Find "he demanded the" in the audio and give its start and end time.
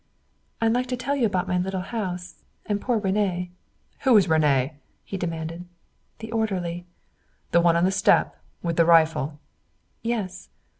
5.05-6.31